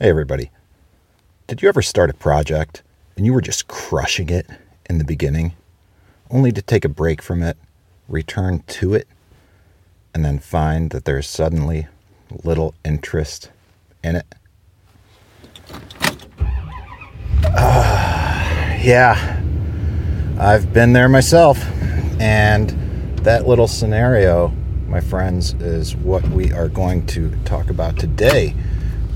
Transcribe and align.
Hey, 0.00 0.10
everybody. 0.10 0.52
Did 1.48 1.60
you 1.60 1.68
ever 1.68 1.82
start 1.82 2.08
a 2.08 2.14
project 2.14 2.84
and 3.16 3.26
you 3.26 3.32
were 3.32 3.40
just 3.40 3.66
crushing 3.66 4.30
it 4.30 4.46
in 4.88 4.98
the 4.98 5.04
beginning, 5.04 5.54
only 6.30 6.52
to 6.52 6.62
take 6.62 6.84
a 6.84 6.88
break 6.88 7.20
from 7.20 7.42
it, 7.42 7.56
return 8.06 8.62
to 8.68 8.94
it, 8.94 9.08
and 10.14 10.24
then 10.24 10.38
find 10.38 10.90
that 10.90 11.04
there's 11.04 11.28
suddenly 11.28 11.88
little 12.44 12.74
interest 12.84 13.50
in 14.04 14.14
it? 14.14 14.26
Uh, 17.42 18.78
yeah, 18.80 19.42
I've 20.38 20.72
been 20.72 20.92
there 20.92 21.08
myself. 21.08 21.60
And 22.20 22.70
that 23.24 23.48
little 23.48 23.66
scenario, 23.66 24.54
my 24.86 25.00
friends, 25.00 25.54
is 25.54 25.96
what 25.96 26.22
we 26.28 26.52
are 26.52 26.68
going 26.68 27.04
to 27.06 27.34
talk 27.44 27.68
about 27.68 27.98
today 27.98 28.54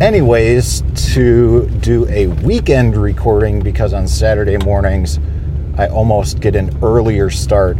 anyways, 0.00 0.82
to 1.14 1.68
do 1.80 2.06
a 2.08 2.26
weekend 2.26 2.96
recording 2.96 3.60
because 3.60 3.94
on 3.94 4.08
Saturday 4.08 4.58
mornings, 4.58 5.20
I 5.80 5.88
almost 5.88 6.40
get 6.40 6.56
an 6.56 6.78
earlier 6.82 7.30
start 7.30 7.78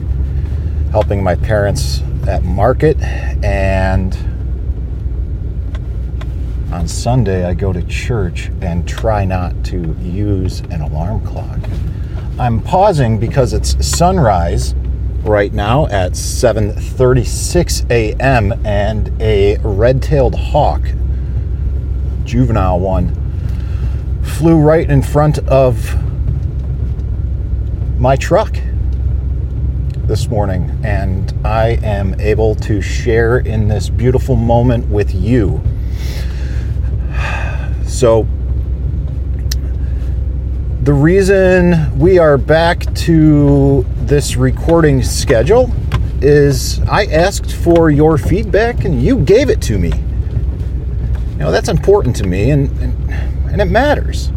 helping 0.91 1.23
my 1.23 1.35
parents 1.35 2.01
at 2.27 2.43
market 2.43 2.99
and 2.99 4.17
on 6.73 6.89
Sunday 6.89 7.45
I 7.45 7.53
go 7.53 7.75
to 7.75 7.83
church 7.83 8.51
and 8.63 8.89
try 8.89 9.27
not 9.27 9.53
to 9.67 9.95
use 10.01 10.61
an 10.61 10.81
alarm 10.81 11.27
clock. 11.27 11.59
I'm 12.39 12.63
pausing 12.63 13.19
because 13.19 13.53
it's 13.53 13.77
sunrise 13.87 14.75
right 15.23 15.53
now 15.53 15.87
at 15.89 16.13
7:36 16.13 17.91
a.m. 17.91 18.55
and 18.65 19.13
a 19.21 19.59
red-tailed 19.59 20.37
hawk 20.37 20.81
juvenile 22.25 22.81
one 22.81 23.15
flew 24.23 24.59
right 24.59 24.89
in 24.89 25.03
front 25.03 25.39
of 25.41 25.95
my 28.01 28.17
truck 28.17 28.57
this 30.07 30.29
morning, 30.29 30.75
and 30.83 31.35
I 31.45 31.79
am 31.83 32.19
able 32.19 32.55
to 32.55 32.81
share 32.81 33.41
in 33.41 33.69
this 33.69 33.91
beautiful 33.91 34.37
moment 34.37 34.89
with 34.89 35.15
you. 35.15 35.61
So, 37.85 38.27
the 40.83 40.95
reason 40.95 41.99
we 41.99 42.19
are 42.19 42.39
back 42.39 42.93
to 42.95 43.85
this 43.99 44.35
recording 44.35 45.03
schedule 45.03 45.71
is 46.23 46.81
I 46.89 47.05
asked 47.05 47.53
for 47.53 47.91
your 47.91 48.17
feedback 48.17 48.87
and 48.87 49.03
you 49.03 49.19
gave 49.19 49.51
it 49.51 49.61
to 49.63 49.79
me. 49.79 49.91
You 51.33 51.37
know, 51.37 51.51
that's 51.51 51.69
important 51.69 52.17
to 52.17 52.27
me 52.27 52.51
and, 52.51 52.71
and, 52.81 53.11
and 53.51 53.61
it 53.61 53.67
matters. 53.67 54.33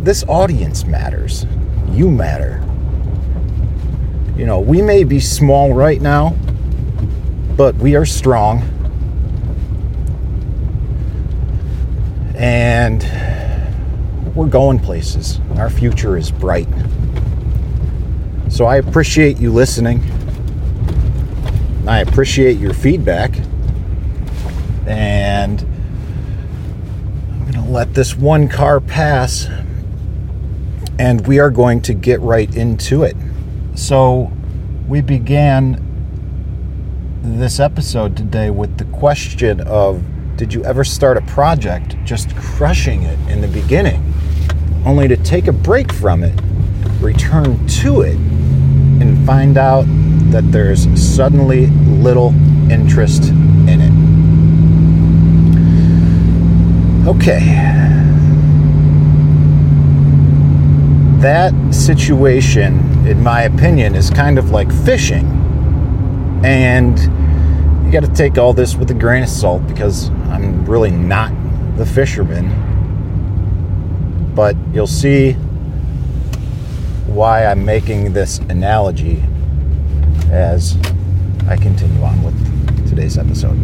This 0.00 0.24
audience 0.24 0.86
matters 0.86 1.44
you 1.96 2.10
matter. 2.10 2.62
You 4.36 4.44
know, 4.44 4.60
we 4.60 4.82
may 4.82 5.02
be 5.02 5.18
small 5.18 5.72
right 5.72 6.00
now, 6.00 6.36
but 7.56 7.74
we 7.76 7.96
are 7.96 8.04
strong. 8.04 8.60
And 12.36 13.02
we're 14.36 14.46
going 14.46 14.78
places. 14.78 15.40
Our 15.56 15.70
future 15.70 16.18
is 16.18 16.30
bright. 16.30 16.68
So 18.50 18.66
I 18.66 18.76
appreciate 18.76 19.38
you 19.38 19.50
listening. 19.50 20.02
I 21.88 22.00
appreciate 22.00 22.58
your 22.58 22.74
feedback. 22.74 23.38
And 24.86 25.62
I'm 27.32 27.50
going 27.50 27.64
to 27.64 27.70
let 27.70 27.94
this 27.94 28.14
one 28.14 28.48
car 28.48 28.80
pass 28.80 29.48
and 30.98 31.26
we 31.26 31.38
are 31.38 31.50
going 31.50 31.80
to 31.82 31.94
get 31.94 32.20
right 32.20 32.54
into 32.56 33.02
it. 33.02 33.16
So, 33.74 34.32
we 34.88 35.00
began 35.00 35.82
this 37.22 37.58
episode 37.60 38.16
today 38.16 38.50
with 38.50 38.78
the 38.78 38.84
question 38.86 39.60
of 39.62 40.02
Did 40.36 40.54
you 40.54 40.64
ever 40.64 40.84
start 40.84 41.16
a 41.16 41.22
project 41.22 41.96
just 42.04 42.34
crushing 42.36 43.02
it 43.02 43.18
in 43.28 43.40
the 43.40 43.48
beginning, 43.48 44.14
only 44.84 45.08
to 45.08 45.16
take 45.16 45.48
a 45.48 45.52
break 45.52 45.92
from 45.92 46.22
it, 46.22 46.40
return 47.00 47.66
to 47.66 48.02
it, 48.02 48.16
and 48.16 49.26
find 49.26 49.58
out 49.58 49.84
that 50.30 50.50
there's 50.52 50.88
suddenly 51.00 51.66
little 51.66 52.28
interest 52.70 53.24
in 53.24 53.80
it? 53.82 53.92
Okay 57.08 57.95
that 61.26 61.74
situation, 61.74 63.04
in 63.04 63.20
my 63.20 63.42
opinion, 63.42 63.96
is 63.96 64.10
kind 64.10 64.38
of 64.38 64.52
like 64.52 64.70
fishing. 64.84 65.26
And 66.44 66.96
you 67.84 67.90
got 67.90 68.04
to 68.04 68.14
take 68.14 68.38
all 68.38 68.52
this 68.52 68.76
with 68.76 68.92
a 68.92 68.94
grain 68.94 69.24
of 69.24 69.28
salt 69.28 69.66
because 69.66 70.08
I'm 70.30 70.64
really 70.66 70.92
not 70.92 71.32
the 71.76 71.84
fisherman. 71.84 72.46
But 74.36 74.54
you'll 74.72 74.86
see 74.86 75.32
why 77.08 77.44
I'm 77.44 77.64
making 77.64 78.12
this 78.12 78.38
analogy 78.48 79.20
as 80.30 80.78
I 81.48 81.56
continue 81.56 82.02
on 82.04 82.22
with 82.22 82.88
today's 82.88 83.18
episode. 83.18 83.58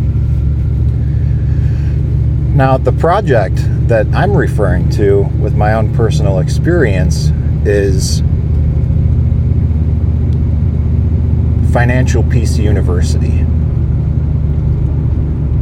Now, 2.56 2.76
the 2.76 2.90
project 2.90 3.58
that 3.86 4.08
I'm 4.12 4.36
referring 4.36 4.90
to 4.90 5.22
with 5.40 5.54
my 5.54 5.74
own 5.74 5.94
personal 5.94 6.40
experience 6.40 7.30
is 7.66 8.20
Financial 11.72 12.22
Peace 12.24 12.58
University. 12.58 13.46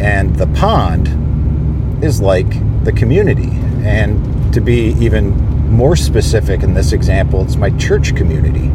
And 0.00 0.34
the 0.36 0.46
pond 0.54 2.02
is 2.02 2.20
like 2.20 2.48
the 2.84 2.92
community. 2.92 3.50
And 3.84 4.52
to 4.52 4.60
be 4.60 4.94
even 5.00 5.30
more 5.70 5.94
specific 5.94 6.62
in 6.62 6.74
this 6.74 6.92
example, 6.92 7.42
it's 7.42 7.56
my 7.56 7.70
church 7.78 8.16
community. 8.16 8.68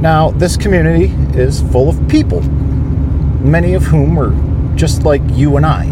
Now, 0.00 0.30
this 0.32 0.56
community 0.56 1.06
is 1.38 1.62
full 1.72 1.88
of 1.88 2.08
people, 2.08 2.42
many 2.42 3.74
of 3.74 3.84
whom 3.84 4.18
are 4.18 4.76
just 4.76 5.02
like 5.02 5.22
you 5.32 5.56
and 5.56 5.64
I. 5.64 5.84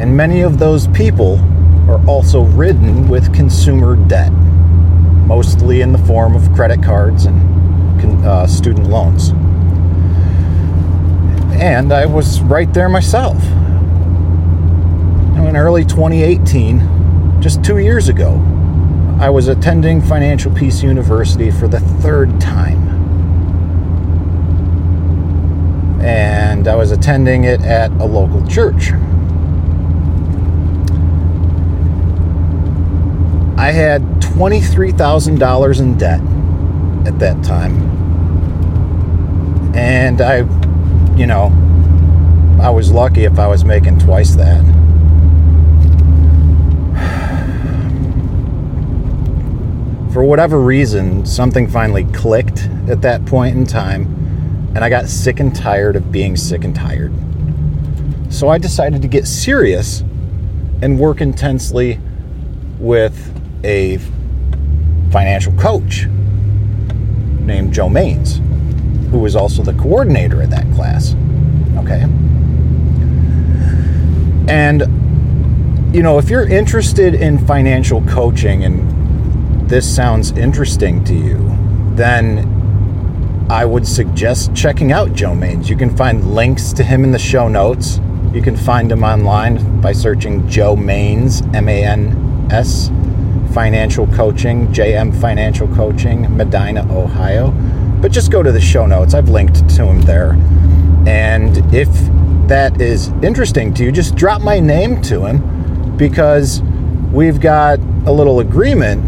And 0.00 0.16
many 0.16 0.42
of 0.42 0.58
those 0.58 0.88
people 0.88 1.38
are 1.88 2.04
also 2.06 2.42
ridden 2.42 3.08
with 3.08 3.34
consumer 3.34 3.96
debt, 4.08 4.32
mostly 4.32 5.80
in 5.80 5.92
the 5.92 5.98
form 5.98 6.34
of 6.34 6.52
credit 6.52 6.82
cards 6.82 7.26
and 7.26 7.56
uh, 8.26 8.46
student 8.46 8.88
loans. 8.88 9.30
And 11.60 11.92
I 11.92 12.06
was 12.06 12.40
right 12.42 12.72
there 12.74 12.88
myself. 12.88 13.42
in 15.36 15.56
early 15.56 15.84
2018, 15.84 17.40
just 17.40 17.64
two 17.64 17.78
years 17.78 18.08
ago, 18.08 18.34
I 19.18 19.30
was 19.30 19.48
attending 19.48 20.02
Financial 20.02 20.52
Peace 20.52 20.82
University 20.82 21.50
for 21.50 21.68
the 21.68 21.80
third 21.80 22.38
time. 22.40 22.82
And 26.02 26.68
I 26.68 26.74
was 26.74 26.90
attending 26.90 27.44
it 27.44 27.62
at 27.62 27.90
a 27.92 28.04
local 28.04 28.46
church. 28.46 28.90
I 33.58 33.72
had 33.72 34.02
$23,000 34.20 35.80
in 35.80 35.96
debt 35.96 36.20
at 37.06 37.18
that 37.20 37.42
time. 37.42 37.74
And 39.74 40.20
I, 40.20 40.38
you 41.16 41.26
know, 41.26 41.46
I 42.60 42.68
was 42.68 42.90
lucky 42.90 43.24
if 43.24 43.38
I 43.38 43.46
was 43.46 43.64
making 43.64 43.98
twice 43.98 44.34
that. 44.34 44.62
For 50.12 50.22
whatever 50.24 50.60
reason, 50.60 51.24
something 51.24 51.68
finally 51.68 52.04
clicked 52.04 52.68
at 52.88 53.02
that 53.02 53.24
point 53.26 53.56
in 53.56 53.66
time, 53.66 54.04
and 54.74 54.78
I 54.78 54.88
got 54.88 55.08
sick 55.08 55.40
and 55.40 55.54
tired 55.54 55.96
of 55.96 56.12
being 56.12 56.36
sick 56.36 56.64
and 56.64 56.74
tired. 56.74 57.12
So 58.30 58.48
I 58.48 58.58
decided 58.58 59.02
to 59.02 59.08
get 59.08 59.26
serious 59.26 60.00
and 60.82 60.98
work 60.98 61.20
intensely 61.20 62.00
with 62.78 63.35
a 63.64 63.98
financial 65.10 65.52
coach 65.54 66.06
named 67.40 67.72
Joe 67.72 67.88
Maines, 67.88 68.38
who 69.10 69.18
was 69.18 69.36
also 69.36 69.62
the 69.62 69.72
coordinator 69.74 70.42
of 70.42 70.50
that 70.50 70.70
class. 70.74 71.14
Okay. 71.78 72.02
And, 74.48 74.82
you 75.94 76.02
know, 76.02 76.18
if 76.18 76.28
you're 76.28 76.48
interested 76.48 77.14
in 77.14 77.38
financial 77.46 78.02
coaching 78.02 78.64
and 78.64 79.68
this 79.68 79.92
sounds 79.92 80.32
interesting 80.32 81.02
to 81.04 81.14
you, 81.14 81.36
then 81.94 82.52
I 83.50 83.64
would 83.64 83.86
suggest 83.86 84.54
checking 84.54 84.92
out 84.92 85.12
Joe 85.14 85.30
Maines. 85.30 85.68
You 85.68 85.76
can 85.76 85.96
find 85.96 86.34
links 86.34 86.72
to 86.74 86.84
him 86.84 87.04
in 87.04 87.12
the 87.12 87.18
show 87.18 87.48
notes. 87.48 88.00
You 88.32 88.42
can 88.42 88.56
find 88.56 88.90
him 88.90 89.02
online 89.02 89.80
by 89.80 89.92
searching 89.92 90.48
Joe 90.48 90.76
Maines, 90.76 91.42
M 91.54 91.68
A 91.68 91.84
N 91.84 92.48
S 92.50 92.90
Financial 93.56 94.06
Coaching, 94.08 94.66
JM 94.66 95.18
Financial 95.18 95.66
Coaching, 95.68 96.36
Medina, 96.36 96.86
Ohio. 96.94 97.52
But 98.02 98.12
just 98.12 98.30
go 98.30 98.42
to 98.42 98.52
the 98.52 98.60
show 98.60 98.84
notes. 98.84 99.14
I've 99.14 99.30
linked 99.30 99.66
to 99.76 99.86
him 99.86 100.02
there. 100.02 100.32
And 101.06 101.56
if 101.74 101.88
that 102.48 102.78
is 102.82 103.08
interesting 103.22 103.72
to 103.72 103.84
you, 103.84 103.92
just 103.92 104.14
drop 104.14 104.42
my 104.42 104.60
name 104.60 105.00
to 105.04 105.24
him 105.24 105.96
because 105.96 106.60
we've 107.10 107.40
got 107.40 107.78
a 108.04 108.12
little 108.12 108.40
agreement 108.40 109.02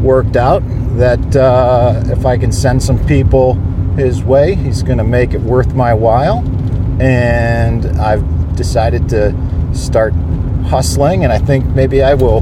worked 0.00 0.36
out 0.36 0.62
that 0.96 1.36
uh, 1.36 2.02
if 2.06 2.24
I 2.24 2.38
can 2.38 2.52
send 2.52 2.82
some 2.82 2.98
people 3.06 3.56
his 3.94 4.24
way, 4.24 4.54
he's 4.54 4.82
going 4.82 4.96
to 4.96 5.04
make 5.04 5.34
it 5.34 5.40
worth 5.42 5.74
my 5.74 5.92
while. 5.92 6.38
And 6.98 7.84
I've 8.00 8.56
decided 8.56 9.06
to 9.10 9.34
start 9.74 10.14
hustling, 10.64 11.24
and 11.24 11.32
I 11.32 11.38
think 11.38 11.66
maybe 11.66 12.02
I 12.02 12.14
will 12.14 12.40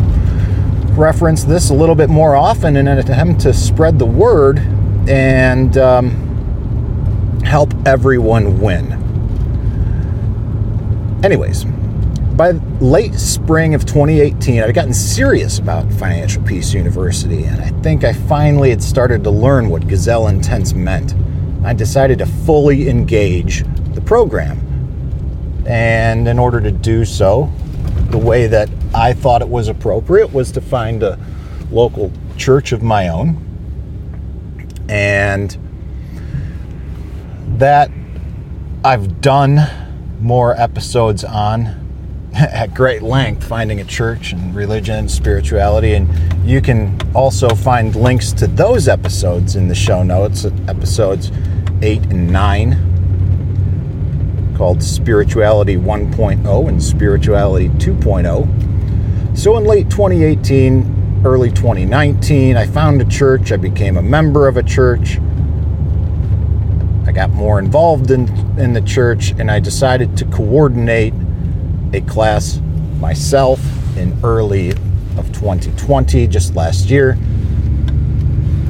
reference 0.99 1.45
this 1.45 1.71
a 1.71 1.75
little 1.75 1.95
bit 1.95 2.11
more 2.11 2.35
often 2.35 2.77
in 2.77 2.89
an 2.89 2.99
attempt 2.99 3.41
to 3.43 3.55
spread 3.55 3.99
the 3.99 4.07
word 4.07 4.59
and 5.09 5.79
um, 5.79 7.41
help 7.45 7.73
everyone 7.87 8.61
win. 8.61 8.93
Anyways, 11.25 11.65
by 12.37 12.51
late 12.81 13.15
spring 13.15 13.75
of 13.75 13.85
2018, 13.87 14.63
I'd 14.63 14.75
gotten 14.75 14.95
serious 14.95 15.59
about 15.59 15.91
Financial 15.95 16.43
Peace 16.43 16.73
University, 16.73 17.45
and 17.45 17.61
I 17.61 17.71
think 17.81 18.05
I 18.05 18.13
finally 18.13 18.71
had 18.71 18.83
started 18.83 19.25
to 19.25 19.31
learn 19.31 19.69
what 19.69 19.89
Gazelle 19.89 20.29
Intense 20.29 20.75
meant. 20.75 21.15
I 21.65 21.75
decided 21.75 22.19
to 22.19 22.27
fully 22.27 22.89
engage 22.89 23.65
the 23.95 24.01
program. 24.01 24.65
And 25.67 26.29
in 26.29 26.39
order 26.39 26.61
to 26.61 26.71
do 26.71 27.05
so, 27.05 27.53
the 28.11 28.19
way 28.19 28.47
that 28.47 28.69
I 28.95 29.13
thought 29.13 29.43
it 29.43 29.49
was 29.49 29.69
appropriate 29.69 30.33
was 30.33 30.53
to 30.53 30.61
find 30.61 31.03
a 31.03 31.19
local 31.71 32.11
church 32.37 32.73
of 32.73 32.83
my 32.83 33.09
own. 33.09 33.45
And 34.89 35.57
that 37.59 37.91
I've 38.85 39.21
done 39.21 39.61
more 40.21 40.59
episodes 40.59 41.25
on 41.25 41.87
at 42.35 42.75
great 42.75 43.03
length, 43.03 43.47
finding 43.47 43.81
a 43.81 43.85
church 43.85 44.33
and 44.33 44.55
religion 44.55 44.95
and 44.95 45.11
spirituality. 45.11 45.95
And 45.95 46.09
you 46.49 46.63
can 46.63 46.99
also 47.15 47.49
find 47.51 47.95
links 47.95 48.33
to 48.35 48.47
those 48.47 48.89
episodes 48.89 49.57
in 49.57 49.69
the 49.69 49.75
show 49.75 50.03
notes, 50.03 50.45
episodes 50.45 51.31
8 51.83 52.05
and 52.07 52.31
9 52.33 52.98
called 54.59 54.83
Spirituality 54.83 55.77
1.0 55.77 56.69
and 56.69 56.83
Spirituality 56.83 57.69
2.0. 57.69 59.39
So 59.39 59.57
in 59.57 59.65
late 59.65 59.89
2018, 59.89 61.23
early 61.25 61.51
2019, 61.51 62.57
I 62.57 62.67
found 62.67 63.01
a 63.01 63.05
church. 63.05 63.53
I 63.53 63.57
became 63.57 63.97
a 63.97 64.03
member 64.03 64.49
of 64.49 64.57
a 64.57 64.65
church. 64.65 65.19
I 67.07 67.13
got 67.13 67.31
more 67.31 67.61
involved 67.61 68.11
in, 68.11 68.29
in 68.59 68.73
the 68.73 68.81
church 68.81 69.31
and 69.39 69.49
I 69.49 69.61
decided 69.61 70.17
to 70.19 70.25
coordinate 70.25 71.15
a 71.93 72.01
class 72.01 72.61
myself 72.99 73.61
in 73.97 74.19
early 74.25 74.73
of 75.17 75.33
2020, 75.33 76.27
just 76.27 76.57
last 76.57 76.91
year, 76.91 77.15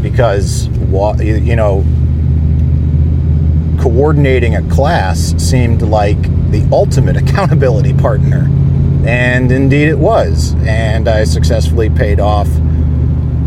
because, 0.03 0.67
you 0.69 1.57
know, 1.57 1.83
coordinating 3.89 4.55
a 4.55 4.63
class 4.69 5.35
seemed 5.39 5.81
like 5.81 6.21
the 6.51 6.69
ultimate 6.71 7.17
accountability 7.23 7.95
partner. 7.95 8.47
And 9.07 9.51
indeed 9.51 9.89
it 9.89 9.99
was. 9.99 10.55
And 10.67 11.09
I 11.09 11.25
successfully 11.25 11.89
paid 11.89 12.21
off 12.21 12.49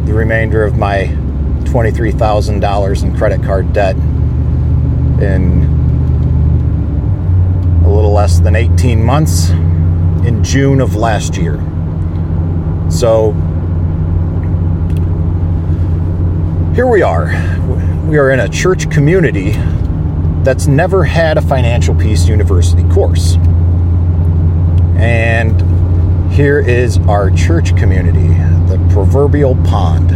the 0.05 0.13
remainder 0.13 0.63
of 0.63 0.79
my 0.79 1.05
$23,000 1.65 3.03
in 3.03 3.15
credit 3.15 3.43
card 3.43 3.71
debt 3.71 3.95
in 5.21 5.62
a 7.86 7.93
little 7.93 8.12
less 8.12 8.39
than 8.39 8.55
18 8.55 9.03
months 9.03 9.51
in 10.25 10.43
June 10.43 10.81
of 10.81 10.95
last 10.95 11.38
year. 11.38 11.57
So 12.89 13.33
here 16.74 16.88
we 16.88 17.03
are. 17.03 17.27
We 18.07 18.17
are 18.17 18.31
in 18.31 18.39
a 18.39 18.50
church 18.50 18.89
community 18.89 19.55
that's 20.43 20.67
never 20.67 21.03
had 21.03 21.38
a 21.38 21.41
Financial 21.41 21.93
Peace 21.95 22.27
University 22.27 22.83
course. 22.89 23.36
And 24.98 25.62
here 26.31 26.60
is 26.60 26.98
our 27.00 27.29
church 27.31 27.75
community, 27.77 28.27
the 28.67 28.77
proverbial 28.91 29.55
pond. 29.65 30.12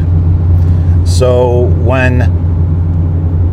So 1.07 1.65
when 1.81 2.21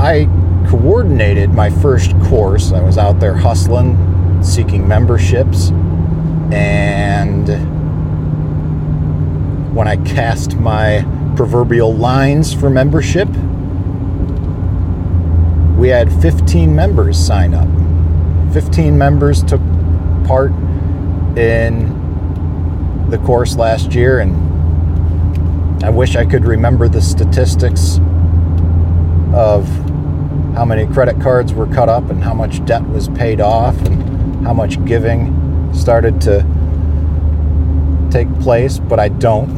I 0.00 0.26
coordinated 0.68 1.50
my 1.50 1.68
first 1.68 2.12
course, 2.22 2.72
I 2.72 2.80
was 2.80 2.96
out 2.96 3.20
there 3.20 3.34
hustling, 3.34 4.42
seeking 4.42 4.88
memberships, 4.88 5.70
and 6.52 7.48
when 9.74 9.88
I 9.88 9.96
cast 9.96 10.56
my 10.56 11.04
proverbial 11.36 11.94
lines 11.94 12.54
for 12.54 12.70
membership, 12.70 13.28
we 15.82 15.88
had 15.88 16.12
15 16.22 16.72
members 16.76 17.18
sign 17.18 17.54
up. 17.54 17.66
15 18.54 18.96
members 18.96 19.42
took 19.42 19.60
part 20.24 20.52
in 21.36 21.90
the 23.10 23.18
course 23.18 23.56
last 23.56 23.92
year, 23.92 24.20
and 24.20 25.84
I 25.84 25.90
wish 25.90 26.14
I 26.14 26.24
could 26.24 26.44
remember 26.44 26.86
the 26.86 27.02
statistics 27.02 27.98
of 29.34 29.66
how 30.54 30.64
many 30.64 30.86
credit 30.86 31.20
cards 31.20 31.52
were 31.52 31.66
cut 31.66 31.88
up 31.88 32.10
and 32.10 32.22
how 32.22 32.32
much 32.32 32.64
debt 32.64 32.88
was 32.90 33.08
paid 33.08 33.40
off 33.40 33.76
and 33.82 34.46
how 34.46 34.52
much 34.52 34.84
giving 34.84 35.74
started 35.74 36.20
to 36.20 36.46
take 38.12 38.32
place, 38.38 38.78
but 38.78 39.00
I 39.00 39.08
don't. 39.08 39.50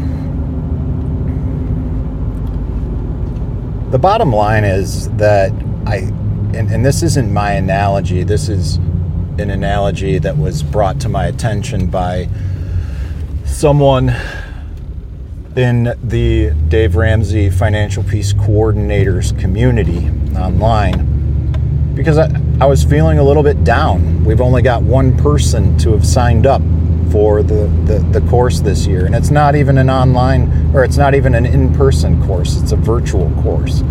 The 3.90 3.99
bottom 3.99 4.33
line 4.33 4.64
is 4.64 5.11
that 5.19 5.52
I, 5.87 5.97
and, 5.97 6.71
and 6.71 6.85
this 6.85 7.03
isn't 7.03 7.33
my 7.33 7.53
analogy, 7.53 8.23
this 8.23 8.49
is 8.49 8.76
an 9.38 9.50
analogy 9.50 10.19
that 10.19 10.37
was 10.37 10.62
brought 10.62 11.00
to 11.00 11.09
my 11.09 11.26
attention 11.26 11.88
by 11.88 12.29
someone 13.45 14.14
in 15.57 15.95
the 16.03 16.50
Dave 16.69 16.97
Ramsey 16.97 17.50
Financial 17.50 18.03
Peace 18.03 18.33
Coordinators 18.33 19.38
community 19.38 20.09
online. 20.37 21.93
Because 21.95 22.19
I, 22.19 22.31
I 22.61 22.67
was 22.67 22.83
feeling 22.83 23.19
a 23.19 23.23
little 23.23 23.43
bit 23.43 23.62
down. 23.62 24.25
We've 24.25 24.41
only 24.41 24.62
got 24.62 24.83
one 24.83 25.17
person 25.19 25.76
to 25.79 25.93
have 25.93 26.07
signed 26.07 26.47
up 26.47 26.62
for 27.12 27.43
the, 27.43 27.67
the, 27.85 27.99
the 28.19 28.26
course 28.29 28.61
this 28.61 28.87
year, 28.87 29.05
and 29.05 29.14
it's 29.14 29.31
not 29.31 29.55
even 29.55 29.79
an 29.79 29.91
online 29.91 30.75
or 30.75 30.83
it's 30.83 30.97
not 30.97 31.14
even 31.14 31.35
an 31.35 31.45
in 31.45 31.75
person 31.75 32.25
course, 32.26 32.61
it's 32.61 32.73
a 32.73 32.76
virtual 32.76 33.31
course 33.43 33.83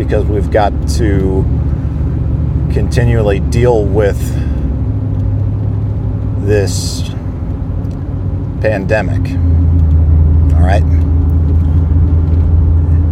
because 0.00 0.24
we've 0.24 0.50
got 0.50 0.72
to 0.88 1.42
continually 2.72 3.38
deal 3.38 3.84
with 3.84 4.18
this 6.46 7.02
pandemic. 8.62 9.20
All 10.54 10.62
right. 10.62 10.82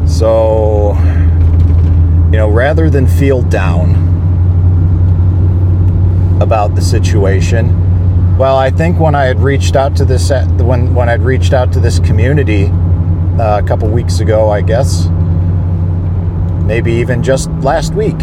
So, 0.08 0.94
you 2.32 2.38
know, 2.38 2.48
rather 2.50 2.88
than 2.88 3.06
feel 3.06 3.42
down 3.42 3.90
about 6.40 6.74
the 6.74 6.80
situation, 6.80 8.38
well, 8.38 8.56
I 8.56 8.70
think 8.70 8.98
when 8.98 9.14
I 9.14 9.24
had 9.24 9.40
reached 9.40 9.76
out 9.76 9.94
to 9.96 10.06
this 10.06 10.30
when 10.30 10.94
when 10.94 11.10
I'd 11.10 11.20
reached 11.20 11.52
out 11.52 11.70
to 11.74 11.80
this 11.80 11.98
community 11.98 12.68
uh, 13.38 13.60
a 13.62 13.62
couple 13.62 13.90
weeks 13.90 14.20
ago, 14.20 14.48
I 14.48 14.62
guess, 14.62 15.08
maybe 16.68 16.92
even 16.92 17.22
just 17.22 17.48
last 17.62 17.94
week, 17.94 18.20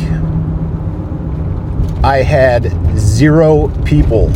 I 2.04 2.18
had 2.18 2.72
zero 2.96 3.70
people 3.86 4.28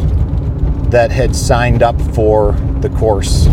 that 0.89 1.11
had 1.11 1.35
signed 1.35 1.83
up 1.83 2.01
for 2.15 2.53
the 2.81 2.89
course 2.89 3.45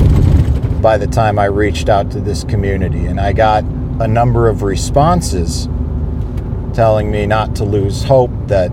by 0.81 0.97
the 0.97 1.07
time 1.07 1.39
I 1.39 1.45
reached 1.45 1.91
out 1.91 2.11
to 2.13 2.21
this 2.21 2.43
community. 2.43 3.05
And 3.05 3.21
I 3.21 3.35
got 3.35 3.65
a 4.01 4.09
number 4.09 4.49
of 4.49 4.63
responses 4.63 5.67
telling 6.73 7.11
me 7.11 7.27
not 7.27 7.55
to 7.57 7.65
lose 7.65 8.03
hope 8.03 8.31
that 8.47 8.71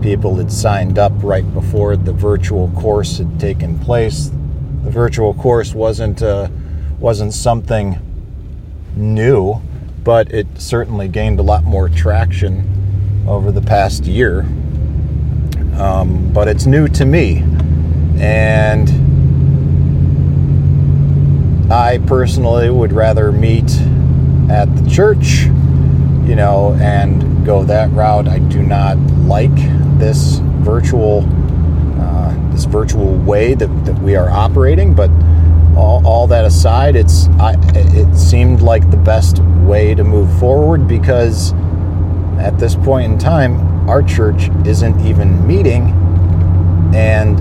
people 0.00 0.36
had 0.36 0.52
signed 0.52 0.96
up 0.96 1.12
right 1.24 1.52
before 1.54 1.96
the 1.96 2.12
virtual 2.12 2.70
course 2.70 3.18
had 3.18 3.40
taken 3.40 3.80
place. 3.80 4.30
The 4.84 4.90
virtual 4.90 5.34
course 5.34 5.74
wasn't 5.74 6.22
uh, 6.22 6.48
wasn't 7.00 7.32
something 7.32 7.98
new, 8.94 9.60
but 10.04 10.30
it 10.32 10.46
certainly 10.56 11.08
gained 11.08 11.40
a 11.40 11.42
lot 11.42 11.64
more 11.64 11.88
traction 11.88 13.24
over 13.26 13.50
the 13.50 13.62
past 13.62 14.04
year. 14.04 14.40
Um, 15.78 16.30
but 16.32 16.46
it's 16.46 16.66
new 16.66 16.86
to 16.88 17.04
me, 17.04 17.38
and 18.18 18.88
I 21.72 21.98
personally 22.06 22.70
would 22.70 22.92
rather 22.92 23.32
meet 23.32 23.70
at 24.50 24.66
the 24.76 24.88
church, 24.88 25.46
you 26.28 26.36
know, 26.36 26.76
and 26.80 27.44
go 27.44 27.64
that 27.64 27.90
route. 27.90 28.28
I 28.28 28.38
do 28.38 28.62
not 28.62 28.98
like 29.26 29.54
this 29.98 30.38
virtual 30.60 31.26
uh, 31.98 32.52
this 32.52 32.66
virtual 32.66 33.16
way 33.16 33.54
that, 33.54 33.66
that 33.84 33.98
we 34.00 34.14
are 34.14 34.30
operating, 34.30 34.94
but 34.94 35.10
all, 35.76 36.06
all 36.06 36.26
that 36.28 36.44
aside, 36.44 36.94
it's 36.94 37.26
I, 37.40 37.56
it 37.74 38.14
seemed 38.16 38.60
like 38.60 38.88
the 38.90 38.96
best 38.96 39.40
way 39.64 39.94
to 39.94 40.04
move 40.04 40.38
forward 40.38 40.86
because 40.86 41.52
at 42.38 42.58
this 42.58 42.74
point 42.74 43.12
in 43.12 43.18
time, 43.18 43.88
our 43.88 44.02
church 44.02 44.50
isn't 44.66 45.00
even 45.06 45.46
meeting, 45.46 45.90
and 46.94 47.38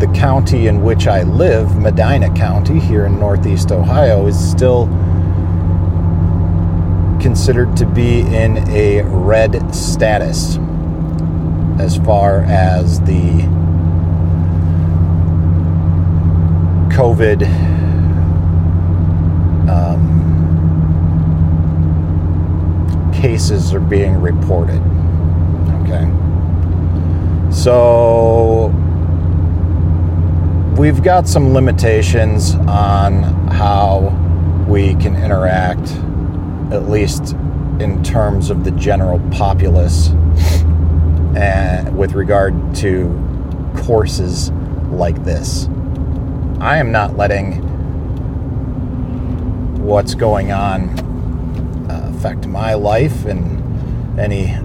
the 0.00 0.06
county 0.18 0.66
in 0.66 0.82
which 0.82 1.06
I 1.06 1.22
live, 1.22 1.76
Medina 1.76 2.32
County, 2.34 2.80
here 2.80 3.06
in 3.06 3.18
Northeast 3.18 3.70
Ohio, 3.72 4.26
is 4.26 4.38
still 4.50 4.86
considered 7.20 7.76
to 7.76 7.86
be 7.86 8.20
in 8.20 8.58
a 8.70 9.02
red 9.02 9.74
status 9.74 10.58
as 11.78 11.96
far 11.98 12.40
as 12.40 13.00
the 13.02 13.42
COVID 16.92 17.71
um, 19.68 20.22
cases 23.12 23.72
are 23.72 23.80
being 23.80 24.14
reported. 24.20 24.80
Okay. 25.82 26.10
So 27.52 28.72
we've 30.76 31.02
got 31.02 31.28
some 31.28 31.52
limitations 31.52 32.54
on 32.54 33.22
how 33.48 34.18
we 34.66 34.94
can 34.96 35.14
interact, 35.16 35.90
at 36.72 36.88
least 36.88 37.34
in 37.78 38.02
terms 38.02 38.50
of 38.50 38.64
the 38.64 38.70
general 38.72 39.20
populace, 39.30 40.08
and 41.36 41.96
with 41.96 42.14
regard 42.14 42.74
to 42.76 43.08
courses 43.76 44.50
like 44.90 45.22
this. 45.24 45.68
I 46.60 46.78
am 46.78 46.92
not 46.92 47.16
letting 47.16 47.71
what's 49.82 50.14
going 50.14 50.52
on 50.52 50.88
uh, 51.90 52.12
affect 52.16 52.46
my 52.46 52.74
life 52.74 53.26
in 53.26 54.16
any 54.18 54.56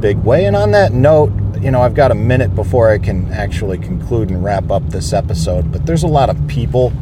big 0.00 0.18
way. 0.18 0.44
And 0.46 0.56
on 0.56 0.72
that 0.72 0.92
note, 0.92 1.32
you 1.60 1.70
know, 1.70 1.80
I've 1.80 1.94
got 1.94 2.10
a 2.10 2.14
minute 2.14 2.54
before 2.54 2.90
I 2.90 2.98
can 2.98 3.32
actually 3.32 3.78
conclude 3.78 4.30
and 4.30 4.42
wrap 4.42 4.70
up 4.70 4.90
this 4.90 5.12
episode, 5.12 5.70
but 5.72 5.86
there's 5.86 6.02
a 6.02 6.08
lot 6.08 6.28
of 6.28 6.48
people 6.48 6.92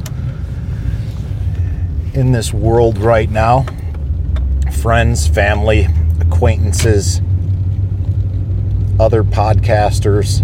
in 2.14 2.32
this 2.32 2.52
world 2.52 2.98
right 2.98 3.30
now 3.30 3.64
friends, 4.82 5.28
family, 5.28 5.86
acquaintances, 6.20 7.20
other 8.98 9.22
podcasters 9.22 10.42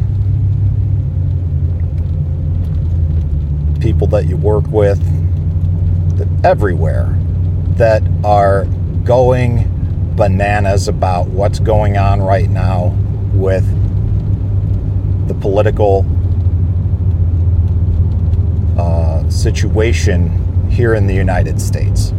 people 3.80 4.06
that 4.08 4.26
you 4.26 4.36
work 4.36 4.66
with, 4.68 5.00
everywhere, 6.44 7.16
that 7.76 8.02
are 8.24 8.64
going 9.04 9.64
bananas 10.16 10.88
about 10.88 11.28
what's 11.28 11.60
going 11.60 11.96
on 11.96 12.20
right 12.20 12.50
now 12.50 12.88
with 13.32 13.64
the 15.28 15.34
political 15.34 16.04
uh, 18.78 19.28
situation 19.30 20.68
here 20.68 20.94
in 20.94 21.06
the 21.06 21.14
United 21.14 21.60
States. 21.60 22.12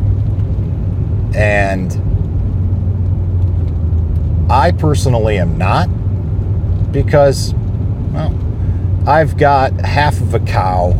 And 1.35 1.91
I 4.51 4.71
personally 4.71 5.37
am 5.37 5.57
not 5.57 5.87
because, 6.91 7.53
well, 8.11 8.33
I've 9.05 9.37
got 9.37 9.73
half 9.81 10.21
of 10.21 10.33
a 10.33 10.39
cow 10.39 10.93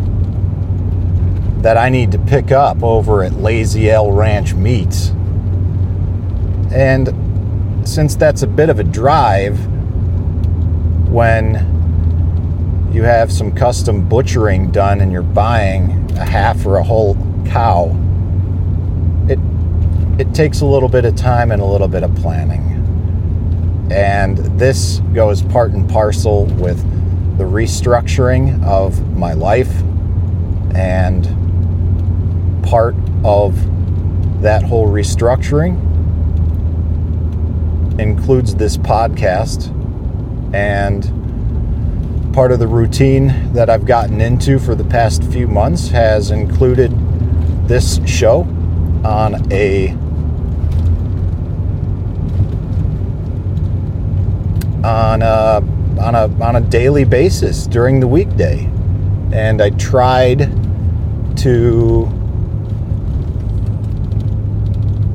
that 1.61 1.77
I 1.77 1.89
need 1.89 2.11
to 2.13 2.19
pick 2.19 2.51
up 2.51 2.83
over 2.83 3.21
at 3.23 3.33
Lazy 3.33 3.89
L 3.89 4.11
Ranch 4.11 4.53
Meats. 4.53 5.09
And 6.71 7.87
since 7.87 8.15
that's 8.15 8.43
a 8.43 8.47
bit 8.47 8.69
of 8.69 8.79
a 8.79 8.83
drive, 8.83 9.59
when 11.09 11.65
you 12.93 13.03
have 13.03 13.31
some 13.31 13.51
custom 13.51 14.07
butchering 14.07 14.71
done 14.71 15.01
and 15.01 15.11
you're 15.11 15.21
buying 15.21 16.09
a 16.17 16.25
half 16.25 16.65
or 16.65 16.77
a 16.77 16.83
whole 16.83 17.15
cow, 17.45 17.95
it 19.27 19.39
it 20.19 20.33
takes 20.33 20.61
a 20.61 20.65
little 20.65 20.89
bit 20.89 21.05
of 21.05 21.15
time 21.15 21.51
and 21.51 21.61
a 21.61 21.65
little 21.65 21.87
bit 21.87 22.03
of 22.03 22.15
planning. 22.15 22.77
And 23.91 24.37
this 24.59 24.99
goes 25.13 25.41
part 25.41 25.71
and 25.71 25.89
parcel 25.89 26.45
with 26.45 26.77
the 27.37 27.43
restructuring 27.43 28.63
of 28.63 29.17
my 29.17 29.33
life 29.33 29.71
and 30.75 31.48
part 32.63 32.95
of 33.23 33.55
that 34.41 34.63
whole 34.63 34.87
restructuring 34.87 35.87
includes 37.99 38.55
this 38.55 38.77
podcast 38.77 39.75
and 40.53 41.03
part 42.33 42.51
of 42.51 42.59
the 42.59 42.67
routine 42.67 43.51
that 43.53 43.69
I've 43.69 43.85
gotten 43.85 44.21
into 44.21 44.59
for 44.59 44.75
the 44.75 44.83
past 44.83 45.23
few 45.25 45.47
months 45.47 45.89
has 45.89 46.31
included 46.31 46.91
this 47.67 47.99
show 48.05 48.41
on 49.03 49.51
a 49.51 49.89
on 54.83 55.21
a 55.21 55.61
on 55.99 56.15
a 56.15 56.43
on 56.43 56.55
a 56.55 56.61
daily 56.61 57.03
basis 57.03 57.67
during 57.67 57.99
the 57.99 58.07
weekday. 58.07 58.65
And 59.31 59.61
I 59.61 59.71
tried 59.71 60.39
to 61.37 62.18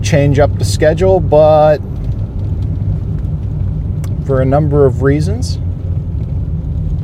change 0.04 0.38
up 0.38 0.58
the 0.58 0.64
schedule, 0.64 1.18
but 1.18 1.78
for 4.26 4.42
a 4.42 4.44
number 4.44 4.84
of 4.84 5.02
reasons, 5.02 5.56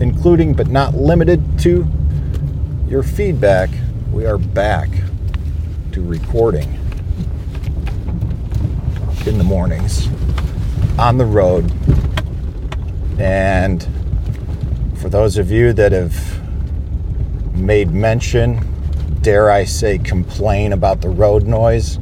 including 0.01 0.53
but 0.55 0.69
not 0.69 0.95
limited 0.95 1.59
to 1.61 1.87
your 2.89 3.03
feedback, 3.03 3.71
we 4.13 4.27
are 4.27 4.39
back 4.39 4.91
to 5.93 6.03
recording 6.03 6.79
in 9.27 9.39
the 9.39 9.45
mornings 9.45 10.07
on 10.99 11.17
the 11.17 11.25
road. 11.25 11.73
And 13.19 13.87
for 14.99 15.09
those 15.09 15.39
of 15.39 15.51
you 15.51 15.73
that 15.73 15.93
have 15.93 16.15
made 17.55 17.93
mention, 17.93 18.61
dare 19.23 19.51
I 19.51 19.65
say, 19.65 19.99
complain 19.99 20.73
about 20.73 21.01
the 21.01 21.09
road 21.09 21.47
noise, 21.47 21.99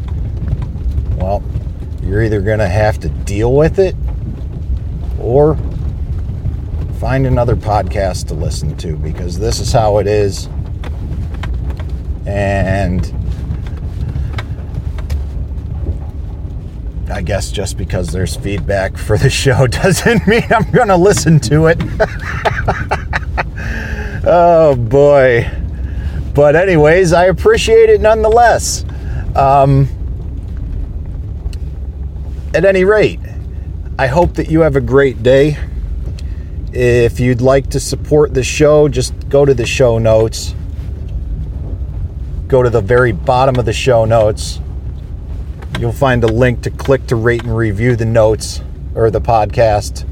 you're 2.08 2.22
either 2.22 2.40
going 2.40 2.58
to 2.58 2.68
have 2.68 2.98
to 3.00 3.10
deal 3.10 3.54
with 3.54 3.78
it 3.78 3.94
or 5.20 5.56
find 6.98 7.26
another 7.26 7.54
podcast 7.54 8.28
to 8.28 8.34
listen 8.34 8.74
to 8.78 8.96
because 8.96 9.38
this 9.38 9.60
is 9.60 9.70
how 9.70 9.98
it 9.98 10.06
is. 10.06 10.48
And 12.26 13.04
I 17.10 17.20
guess 17.20 17.52
just 17.52 17.76
because 17.76 18.08
there's 18.08 18.36
feedback 18.36 18.96
for 18.96 19.18
the 19.18 19.30
show 19.30 19.66
doesn't 19.66 20.26
mean 20.26 20.46
I'm 20.50 20.70
going 20.70 20.88
to 20.88 20.96
listen 20.96 21.38
to 21.40 21.66
it. 21.66 21.78
oh 24.26 24.76
boy. 24.76 25.50
But, 26.34 26.56
anyways, 26.56 27.12
I 27.12 27.26
appreciate 27.26 27.90
it 27.90 28.00
nonetheless. 28.00 28.84
Um, 29.34 29.88
at 32.54 32.64
any 32.64 32.84
rate, 32.84 33.20
I 33.98 34.06
hope 34.06 34.34
that 34.34 34.50
you 34.50 34.60
have 34.60 34.76
a 34.76 34.80
great 34.80 35.22
day. 35.22 35.56
If 36.72 37.18
you'd 37.18 37.40
like 37.40 37.70
to 37.70 37.80
support 37.80 38.34
the 38.34 38.44
show, 38.44 38.88
just 38.88 39.28
go 39.28 39.44
to 39.44 39.54
the 39.54 39.66
show 39.66 39.98
notes. 39.98 40.54
Go 42.46 42.62
to 42.62 42.70
the 42.70 42.80
very 42.80 43.12
bottom 43.12 43.56
of 43.56 43.64
the 43.64 43.72
show 43.72 44.04
notes. 44.04 44.60
You'll 45.78 45.92
find 45.92 46.24
a 46.24 46.28
link 46.28 46.62
to 46.62 46.70
click 46.70 47.06
to 47.08 47.16
rate 47.16 47.42
and 47.42 47.56
review 47.56 47.96
the 47.96 48.04
notes 48.04 48.62
or 48.94 49.10
the 49.10 49.20
podcast. 49.20 50.04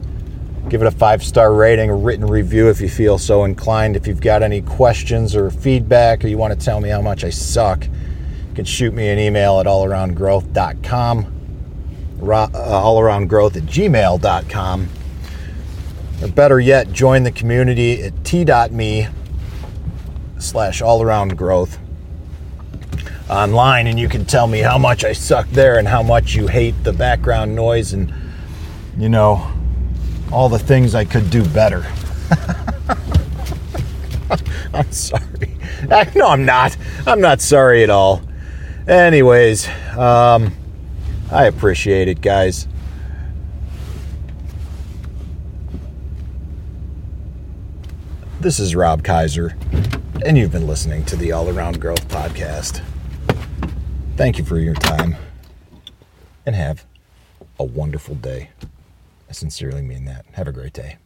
Give 0.69 0.83
it 0.83 0.87
a 0.87 0.91
five 0.91 1.23
star 1.23 1.55
rating, 1.55 1.91
a 1.91 1.95
written 1.95 2.27
review 2.27 2.69
if 2.69 2.81
you 2.81 2.89
feel 2.89 3.19
so 3.19 3.45
inclined. 3.45 3.97
If 3.97 4.07
you've 4.07 4.21
got 4.21 4.43
any 4.43 4.63
questions 4.63 5.37
or 5.37 5.51
feedback, 5.51 6.25
or 6.25 6.29
you 6.29 6.39
want 6.39 6.59
to 6.59 6.65
tell 6.65 6.81
me 6.81 6.89
how 6.89 7.01
much 7.01 7.23
I 7.23 7.31
suck, 7.31 7.85
you 7.85 8.55
can 8.55 8.65
shoot 8.65 8.93
me 8.93 9.09
an 9.09 9.19
email 9.19 9.61
at 9.61 9.67
allaroundgrowth.com, 9.67 11.36
allaroundgrowth 12.19 13.57
at 13.57 13.65
gmail.com 13.65 14.89
or 16.23 16.29
better 16.29 16.59
yet, 16.59 16.93
join 16.93 17.25
the 17.25 17.31
community 17.31 18.03
at 18.03 18.25
t.me 18.25 19.09
slash 20.39 20.83
all 20.83 21.03
around 21.03 21.37
growth 21.37 21.79
online 23.29 23.87
and 23.87 23.99
you 23.99 24.09
can 24.09 24.25
tell 24.25 24.47
me 24.47 24.61
how 24.61 24.79
much 24.79 25.05
I 25.05 25.13
suck 25.13 25.49
there 25.51 25.79
and 25.79 25.89
how 25.89 26.03
much 26.03 26.35
you 26.35 26.47
hate 26.47 26.75
the 26.85 26.93
background 26.93 27.55
noise 27.55 27.93
and 27.93 28.13
you 28.97 29.09
know 29.09 29.53
all 30.33 30.49
the 30.49 30.59
things 30.59 30.95
I 30.95 31.05
could 31.05 31.31
do 31.31 31.45
better. 31.49 31.87
I'm 34.73 34.91
sorry. 34.93 35.23
No, 36.17 36.29
I'm 36.29 36.45
not. 36.45 36.77
I'm 37.07 37.21
not 37.21 37.41
sorry 37.41 37.85
at 37.85 37.91
all. 37.91 38.23
Anyways, 38.89 39.69
um, 39.97 40.53
I 41.31 41.47
appreciate 41.47 42.07
it, 42.09 42.21
guys. 42.21 42.69
This 48.41 48.61
is 48.61 48.77
Rob 48.77 49.03
Kaiser, 49.03 49.57
and 50.25 50.39
you've 50.39 50.53
been 50.53 50.69
listening 50.69 51.05
to 51.07 51.17
the 51.17 51.33
All 51.33 51.49
Around 51.49 51.81
Growth 51.81 52.07
Podcast. 52.07 52.81
Thank 54.17 54.39
you 54.39 54.45
for 54.45 54.61
your 54.61 54.75
time, 54.75 55.17
and 56.47 56.55
have 56.55 56.87
a 57.59 57.65
wonderful 57.65 58.15
day. 58.15 58.51
I 59.29 59.33
sincerely 59.33 59.83
mean 59.83 60.05
that. 60.05 60.27
Have 60.35 60.47
a 60.47 60.53
great 60.53 60.73
day. 60.73 60.99